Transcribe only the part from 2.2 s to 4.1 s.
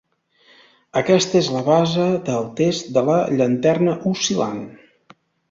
del "test de la llanterna